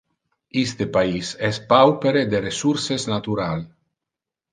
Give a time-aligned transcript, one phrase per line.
[0.59, 3.63] Iste pais es paupere de ressources natural.